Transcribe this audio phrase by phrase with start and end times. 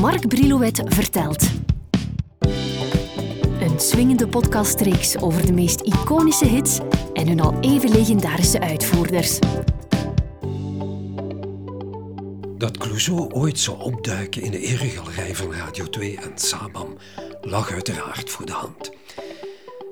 [0.00, 1.50] Mark Brilouet vertelt.
[3.60, 6.78] Een swingende podcastreeks over de meest iconische hits
[7.12, 9.38] en hun al even legendarische uitvoerders.
[12.58, 16.96] Dat Clouseau ooit zou opduiken in de eregalerij van Radio 2 en Sabam
[17.40, 18.90] lag uiteraard voor de hand.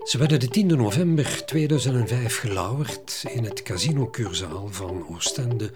[0.05, 5.71] Ze werden de 10 november 2005 gelauwerd in het Casino Curzaal van Oostende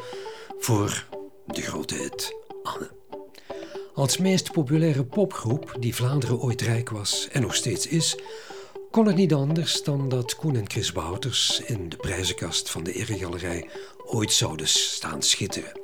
[0.59, 1.07] voor
[1.47, 3.02] de grote hit Anne.
[3.95, 8.19] Als meest populaire popgroep die Vlaanderen ooit rijk was en nog steeds is,
[8.91, 12.93] kon het niet anders dan dat Koen en Chris Wouters in de prijzenkast van de
[12.93, 13.69] eregalerij
[14.07, 15.81] ooit zouden staan schitteren.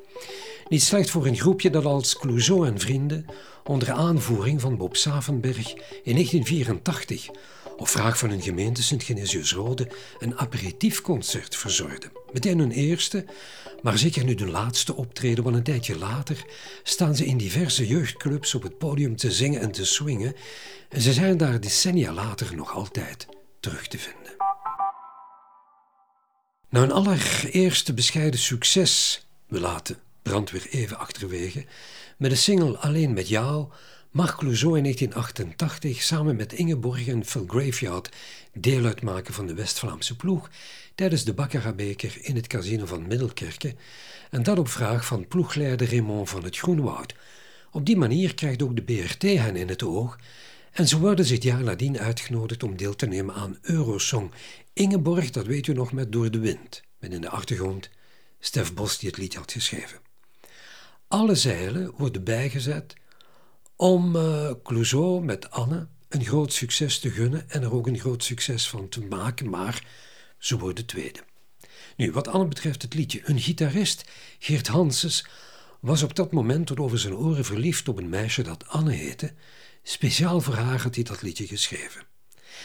[0.69, 3.27] Niet slecht voor een groepje dat als Clouseau en vrienden
[3.65, 7.29] onder aanvoering van Bob Savenberg in 1984
[7.79, 9.89] op vraag van hun gemeente Sint-Genesius-Rode
[10.19, 12.11] een aperitiefconcert verzorgde.
[12.33, 13.25] Meteen hun eerste,
[13.83, 16.45] maar zeker nu de laatste optreden, want een tijdje later
[16.83, 20.35] staan ze in diverse jeugdclubs op het podium te zingen en te swingen
[20.89, 23.27] en ze zijn daar decennia later nog altijd
[23.61, 24.37] terug te vinden.
[26.69, 31.65] Na een allereerste bescheiden succes, we laten brandweer even achterwege,
[32.17, 33.69] met de single Alleen met jou
[34.11, 38.09] mag Clouseau in 1988 samen met Ingeborg en Phil Graveyard
[38.53, 40.51] deel uitmaken van de West-Vlaamse ploeg
[40.95, 43.75] tijdens de Baccarat-beker in het casino van Middelkerke
[44.31, 47.15] en dat op vraag van ploegleider Raymond van het Groenwoud.
[47.71, 50.19] Op die manier krijgt ook de BRT hen in het oog
[50.73, 54.31] en ze worden dit jaar nadien uitgenodigd om deel te nemen aan Eurosong.
[54.73, 57.91] Ingeborg, dat weet u nog, met Door de Wind, met in de achtergrond
[58.41, 59.99] Stef Bos die het lied had geschreven.
[61.09, 62.95] Alle zeilen worden bijgezet
[63.79, 68.25] om uh, Clouseau met Anne een groot succes te gunnen en er ook een groot
[68.25, 69.85] succes van te maken, maar
[70.39, 71.21] ze worden tweede.
[71.97, 74.05] Nu, wat Anne betreft het liedje, een gitarist,
[74.39, 75.27] Geert Hanses,
[75.81, 79.33] was op dat moment tot over zijn oren verliefd op een meisje dat Anne heette.
[79.83, 82.03] Speciaal voor haar had hij dat liedje geschreven.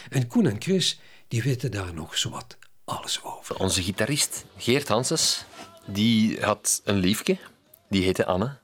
[0.09, 3.55] En Koen en Chris, die weten daar nog zowat alles over.
[3.55, 5.45] Onze gitarist, Geert Hanses,
[5.85, 7.37] die had een liefje,
[7.89, 8.61] die heette Anne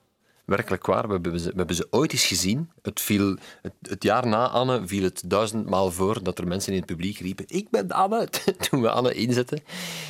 [0.50, 1.08] werkelijk waar.
[1.08, 2.70] We hebben, ze, we hebben ze ooit eens gezien.
[2.82, 6.78] Het, viel, het, het, jaar na Anne viel het duizendmaal voor dat er mensen in
[6.78, 8.28] het publiek riepen ik ben Anne,
[8.70, 9.64] toen we Anne inzetten.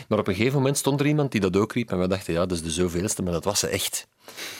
[0.07, 2.33] Maar op een gegeven moment stond er iemand die dat ook riep en we dachten,
[2.33, 4.07] ja, dat is de zoveelste, maar dat was ze echt.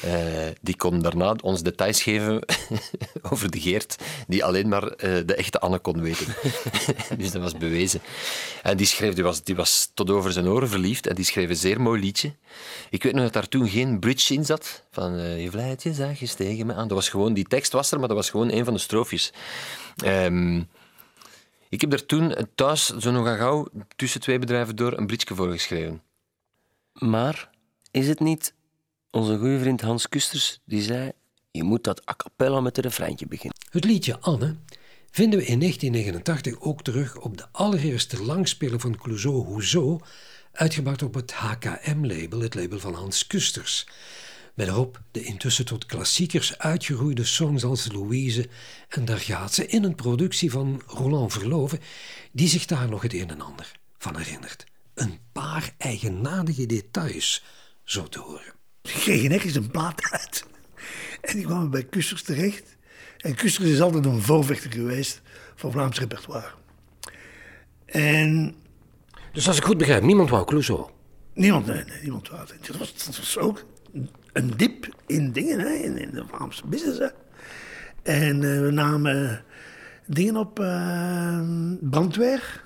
[0.05, 2.41] Uh, die kon daarna ons details geven
[3.31, 3.95] over de Geert,
[4.27, 6.25] die alleen maar uh, de echte Anne kon weten.
[7.17, 8.01] dus dat was bewezen.
[8.63, 11.49] En die schreef, die was, die was tot over zijn oren verliefd en die schreef
[11.49, 12.33] een zeer mooi liedje.
[12.89, 15.93] Ik weet nog dat daar toen geen bridge in zat, van uh, je vlijt je
[15.93, 16.87] zachtjes tegen me aan.
[16.87, 19.33] Dat was gewoon, die tekst was er, maar dat was gewoon een van de stroofjes.
[20.05, 20.67] Um,
[21.69, 25.51] ik heb er toen thuis, zo nog gauw, tussen twee bedrijven door, een bridge voor
[25.51, 26.01] geschreven.
[26.93, 27.49] Maar
[27.91, 28.53] is het niet
[29.11, 31.11] onze goede vriend Hans Kusters die zei:
[31.51, 33.57] Je moet dat a cappella met een refreintje beginnen.
[33.69, 34.55] Het liedje Anne
[35.11, 39.99] vinden we in 1989 ook terug op de allereerste langspeler van Clouseau Hoezo,
[40.51, 43.87] uitgebracht op het HKM-label, het label van Hans Kusters.
[44.53, 48.49] Met erop de intussen tot klassiekers uitgeroeide songs als Louise
[48.89, 51.79] en Daar gaat ze in een productie van Roland Verloven,
[52.31, 54.65] die zich daar nog het een en ander van herinnert.
[54.93, 57.43] Een paar eigenaardige details,
[57.83, 58.58] zo te horen.
[58.81, 60.45] Ik kreeg nergens een plaat uit.
[61.21, 62.77] En die kwamen bij Kusters terecht.
[63.17, 65.21] En Kusters is altijd een voorvechter geweest
[65.55, 66.51] van Vlaams repertoire.
[67.85, 68.55] En...
[69.31, 70.89] Dus als ik goed begrijp, niemand wou Clouseau?
[71.33, 72.67] Niemand, nee, nee niemand wou het.
[72.67, 73.65] Dat was, dat was ook
[74.33, 76.99] een diep in dingen, hè, in, in de Vlaamse business.
[76.99, 77.07] Hè.
[78.03, 79.43] En uh, we namen
[80.05, 81.41] dingen op uh,
[81.81, 82.63] brandweer.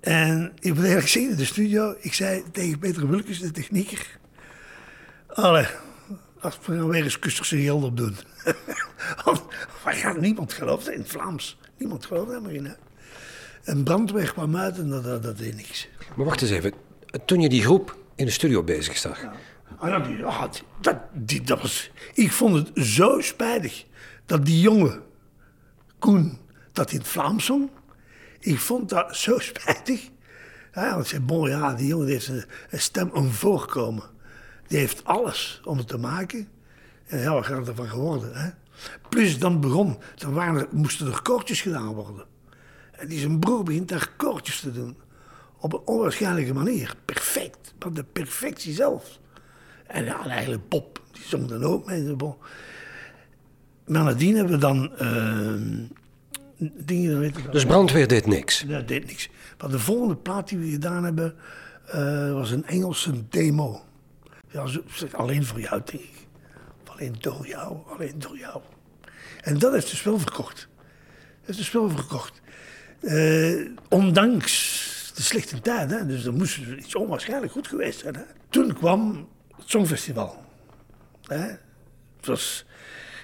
[0.00, 4.20] En ik moet eerlijk zeggen, in de studio, ik zei tegen Peter Wulkes, de technieker...
[5.32, 5.66] Allee,
[6.40, 8.16] als we nou weer eens Kusterse geld op doen.
[9.24, 9.42] Want
[9.84, 11.58] gaat niemand geloven in het Vlaams.
[11.78, 12.64] Niemand gelooft helemaal in.
[12.64, 12.72] Hè?
[13.64, 15.88] Een brandweer kwam uit en dat, dat, dat deed niks.
[16.16, 16.72] Maar wacht eens even.
[17.24, 19.22] Toen je die groep in de studio bezig zag...
[19.22, 19.32] Ja.
[19.78, 23.84] Ah, die, ah, dat, die, dat was, ik vond het zo spijtig
[24.26, 25.02] dat die jongen,
[25.98, 26.38] Koen,
[26.72, 27.70] dat in het Vlaams zong.
[28.40, 30.08] Ik vond dat zo spijtig.
[30.74, 34.11] Ja, want zei, bon, ja, die jongen heeft een, een stem, een voorkomen.
[34.72, 36.48] Die heeft alles om het te maken.
[37.06, 38.34] En ja, wat gaat er van geworden?
[38.34, 38.50] Hè?
[39.08, 42.24] Plus dan begon, dan waren er, moesten er koortjes gedaan worden.
[42.90, 44.96] En die zijn broer begint daar koortjes te doen.
[45.58, 46.94] Op een onwaarschijnlijke manier.
[47.04, 47.74] Perfect.
[47.78, 49.18] Maar de perfectie zelf.
[49.86, 52.16] En ja, eigenlijk Pop, die zong dan ook mee.
[53.86, 57.18] Maar nadien hebben we dan uh, dingen...
[57.18, 58.64] Weet ik, dus brandweer deed niks?
[58.68, 59.30] Dat deed niks.
[59.58, 61.34] Maar de volgende plaat die we gedaan hebben,
[61.94, 63.82] uh, was een Engelse demo.
[64.52, 64.64] Ja,
[65.12, 66.26] alleen voor jou, denk ik.
[66.84, 68.60] alleen door jou, alleen door jou.
[69.40, 70.68] En dat heeft dus wel verkocht.
[71.16, 72.40] Dat heeft dus wel verkocht.
[73.00, 74.52] Eh, ondanks
[75.14, 78.14] de slechte tijd, hè, dus er moest iets onwaarschijnlijk goed geweest zijn.
[78.14, 78.22] Hè.
[78.48, 80.44] Toen kwam het Songfestival.
[81.26, 81.36] Hè.
[82.16, 82.64] Het was...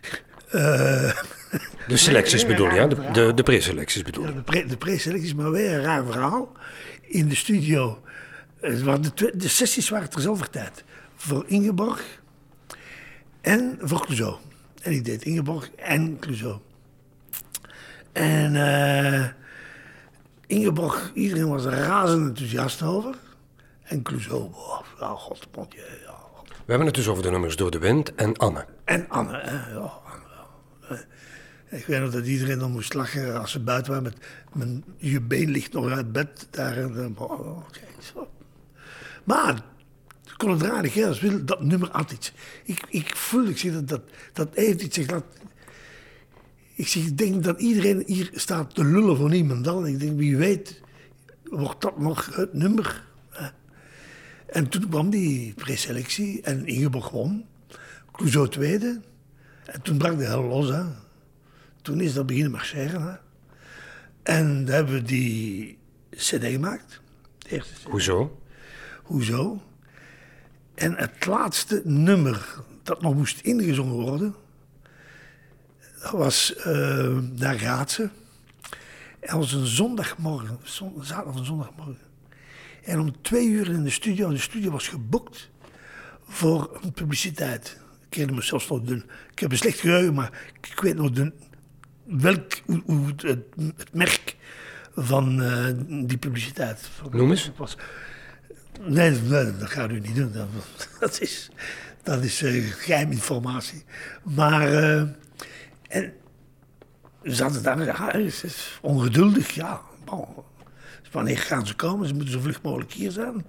[0.51, 1.13] eh,
[1.89, 2.89] De selecties bedoel je, hè?
[2.89, 4.35] de, de, de preselecties bedoel Ja, je.
[4.35, 6.53] de, pre, de preselectie is maar weer een raar verhaal.
[7.03, 8.03] In de studio,
[8.61, 10.85] eh, waren de, de sessies waren terzelfde tijd.
[11.19, 12.21] Voor Ingeborg
[13.41, 14.37] en voor Clouseau.
[14.83, 16.59] En ik deed Ingeborg en Clouseau.
[18.13, 19.29] En eh,
[20.47, 23.15] Ingeborg, iedereen was er razend enthousiast over.
[23.83, 25.75] En Clouseau, oh, ja, god, god.
[25.75, 28.67] We hebben het dus over de nummers Door de Wind en Anne.
[28.85, 30.99] En Anne, hè, ja, Anne wel.
[31.69, 34.17] Eh, Ik weet nog dat iedereen dan moest lachen als ze buiten waren met...
[34.53, 36.77] Mijn, je been ligt nog uit bed daar.
[36.77, 37.59] En, dan, oh,
[38.01, 38.29] zo.
[39.25, 39.63] Maar,
[40.47, 42.33] niet als wil, dat nummer had iets.
[42.65, 44.03] Ik, ik voel, ik zeg dat, dat,
[44.33, 44.99] dat heeft iets.
[44.99, 45.25] Ik, dat,
[46.75, 49.87] ik, zeg, ik denk dat iedereen hier staat te lullen voor niemendal.
[49.87, 50.81] En ik denk, wie weet,
[51.45, 53.07] wordt dat nog het nummer?
[54.49, 57.45] En toen kwam die preselectie en Ingeborg won.
[58.13, 59.01] Clouseau tweede.
[59.65, 60.69] En toen brak de hel los.
[60.69, 60.85] Hè.
[61.83, 63.03] Toen is dat beginnen marcheren.
[63.03, 63.17] Hè.
[64.23, 65.79] En dan hebben we die
[66.11, 67.01] cd gemaakt.
[67.85, 68.41] Hoezo?
[69.03, 69.63] Hoezo?
[70.79, 74.35] En het laatste nummer dat nog moest ingezongen worden,
[76.03, 78.03] dat was eh Daar gaat ze.
[79.21, 81.99] En dat was een zondagmorgen, zon- zaterdag of een zondagmorgen.
[82.85, 85.51] En om twee uur in de studio, de studio was geboekt
[86.29, 87.81] voor een publiciteit.
[88.09, 88.95] Ik herinner me zelfs nog de,
[89.31, 91.33] ik heb een slecht geheugen, maar ik weet nog de,
[92.05, 94.37] welk, hoe, hoe het, merk
[94.95, 96.91] van eh, die publiciteit.
[97.11, 97.51] Noem eens.
[97.57, 97.77] Was,
[98.81, 100.33] Nee, nee, dat gaat u niet doen.
[101.01, 101.51] Dat, is,
[102.03, 103.85] dat is eh, geheiminformatie.
[104.23, 105.01] Maar eh,
[105.89, 106.13] en,
[107.23, 109.81] we zaten daar, ja, is ongeduldig, ja.
[110.05, 110.27] Bon.
[111.13, 112.09] Wanneer gaan ze komen?
[112.09, 113.47] Ze moeten zo vlug mogelijk hier zijn.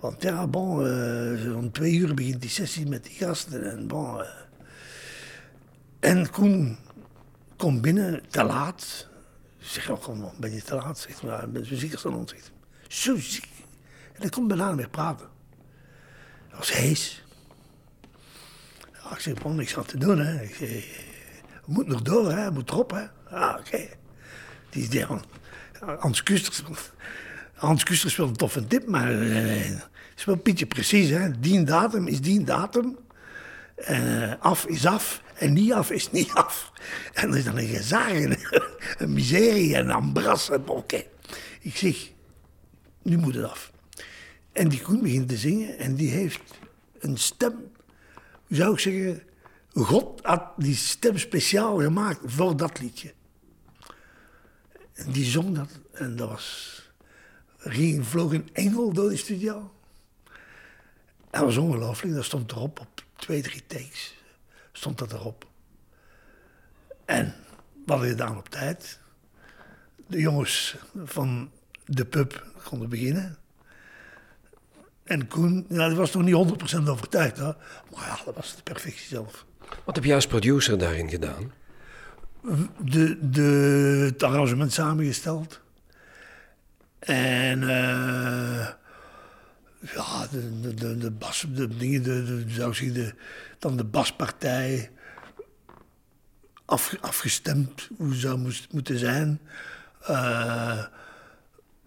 [0.00, 0.78] Want ja, bon,
[1.54, 3.70] om twee uur begint die sessie met die gasten.
[3.70, 4.24] En, bon,
[6.00, 6.78] en Koen
[7.56, 9.08] komt binnen, te laat.
[9.58, 10.98] Zeg, oh, kom, ben je te laat?
[10.98, 12.30] Zegt, maar ben je zeker van ons?
[12.30, 12.50] Zegt,
[12.88, 13.51] zo ziek.
[14.22, 15.26] En hij komt bijna meer praten.
[16.48, 17.24] Dat was hees.
[19.10, 20.42] Ik zeg, bon, niks aan te doen, hè.
[20.42, 20.68] Ik zeg,
[21.66, 22.44] we nog door, hè.
[22.44, 23.34] We moeten erop, hè.
[23.36, 23.88] Ah, oké.
[24.70, 25.06] Die.
[25.98, 26.62] Hans Kusters.
[27.54, 31.40] Hans Kusters wel een toffe tip, maar eh, het is wel beetje precies, hè.
[31.40, 32.98] Die datum is die datum.
[33.76, 36.72] En eh, af is af en niet af is niet af.
[37.12, 38.38] En er is dan een gezag en
[38.98, 40.50] een miserie en een ambras.
[40.50, 41.04] en.
[41.60, 42.10] Ik zeg,
[43.02, 43.72] nu moet het af.
[44.52, 46.42] En die Koen begint te zingen en die heeft
[46.98, 47.70] een stem,
[48.48, 49.22] zou ik zeggen,
[49.72, 53.14] God had die stem speciaal gemaakt voor dat liedje.
[54.92, 56.80] En die zong dat en dat was,
[57.58, 59.72] er ging, vloog een engel door die studio.
[61.30, 64.14] Dat was ongelooflijk, dat stond erop op twee, drie takes.
[64.72, 65.46] Stond dat erop.
[67.04, 67.34] En
[67.86, 68.98] wat hadden gedaan op tijd.
[70.06, 71.50] De jongens van
[71.84, 73.38] de pub konden beginnen.
[75.12, 77.36] En Koen, ja, die was nog niet 100% overtuigd.
[77.36, 77.44] Hè?
[77.44, 79.44] Maar ja, dat was de perfectie zelf.
[79.84, 81.52] Wat heb jij als producer daarin gedaan?
[82.78, 83.42] De, de,
[84.06, 85.60] het arrangement samengesteld.
[86.98, 88.66] En eh,
[89.80, 93.14] ja, de, de, de, de bas, de dingen, de, de, zou ik zeggen, de,
[93.58, 94.90] dan de baspartij.
[96.64, 99.40] Af, afgestemd hoe zou moest, moeten zijn.
[100.00, 100.84] Eh,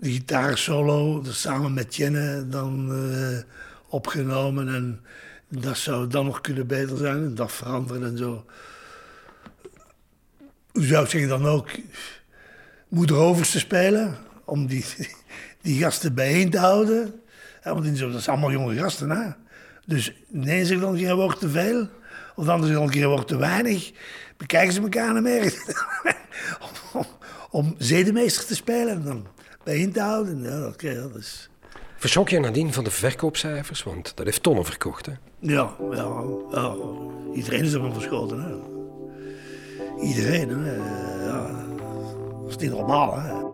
[0.05, 3.37] de gitaarsolo, dat samen met Jenne dan eh,
[3.89, 4.67] opgenomen.
[4.75, 5.01] En
[5.49, 7.15] dat zou dan nog kunnen beter zijn.
[7.15, 8.45] En dat veranderen en zo.
[10.71, 11.69] Hoe zou ik zeggen dan ook?
[12.87, 14.17] Moeder Overs te spelen.
[14.45, 14.85] Om die,
[15.61, 17.21] die gasten bijeen te houden.
[17.63, 19.09] Ja, want dat zijn allemaal jonge gasten.
[19.09, 19.29] Hè?
[19.85, 21.89] Dus de ene zegt dan een keer wordt te veel.
[22.35, 23.91] Of de ander zegt dan een keer wordt te weinig.
[24.37, 25.53] Bekijken ze elkaar niet meer.
[26.93, 27.05] om, om,
[27.49, 29.27] om zedemeester te spelen en dan
[29.65, 30.41] bijeen te houden.
[30.41, 31.49] Ja, dat is...
[31.97, 33.83] Verschok je nadien van de verkoopcijfers?
[33.83, 35.11] Want dat heeft tonnen verkocht, hè?
[35.39, 36.75] Ja, ja, ja.
[37.33, 38.41] Iedereen is ervan verschoten.
[38.43, 38.55] Hè.
[40.01, 40.75] Iedereen, hè.
[41.25, 41.65] Ja,
[42.41, 43.44] dat is niet normaal, hè.